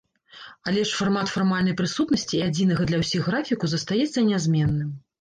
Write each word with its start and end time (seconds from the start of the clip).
Але 0.71 0.85
ж 0.91 0.95
фармат 1.01 1.33
фармальнай 1.33 1.77
прысутнасці 1.83 2.35
і 2.39 2.43
адзінага 2.49 2.83
для 2.91 3.05
ўсіх 3.05 3.31
графіку 3.31 3.65
застаецца 3.79 4.29
нязменным. 4.35 4.95